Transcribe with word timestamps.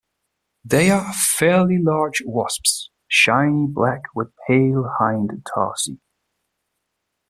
They 0.65 0.89
are 0.89 1.13
fairly 1.13 1.77
large 1.79 2.23
wasps, 2.25 2.89
shiny 3.07 3.67
black 3.67 4.01
with 4.15 4.31
pale 4.47 4.89
hind 4.97 5.45
tarsi. 5.53 5.99